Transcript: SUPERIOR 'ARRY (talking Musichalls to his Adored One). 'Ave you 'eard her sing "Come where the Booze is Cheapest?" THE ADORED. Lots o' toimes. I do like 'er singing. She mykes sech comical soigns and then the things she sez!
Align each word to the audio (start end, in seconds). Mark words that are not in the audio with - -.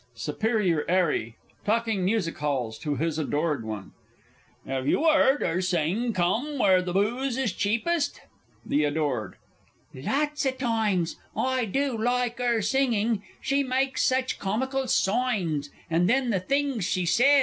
SUPERIOR 0.15 0.83
'ARRY 0.89 1.35
(talking 1.63 2.03
Musichalls 2.03 2.79
to 2.79 2.95
his 2.95 3.19
Adored 3.19 3.63
One). 3.63 3.91
'Ave 4.67 4.89
you 4.89 5.05
'eard 5.07 5.43
her 5.43 5.61
sing 5.61 6.11
"Come 6.11 6.57
where 6.57 6.81
the 6.81 6.91
Booze 6.91 7.37
is 7.37 7.53
Cheapest?" 7.53 8.19
THE 8.65 8.83
ADORED. 8.83 9.35
Lots 9.93 10.43
o' 10.47 10.51
toimes. 10.53 11.17
I 11.37 11.65
do 11.65 11.95
like 11.95 12.39
'er 12.39 12.63
singing. 12.63 13.21
She 13.41 13.61
mykes 13.63 14.01
sech 14.01 14.39
comical 14.39 14.87
soigns 14.87 15.69
and 15.87 16.09
then 16.09 16.31
the 16.31 16.39
things 16.39 16.83
she 16.83 17.05
sez! 17.05 17.39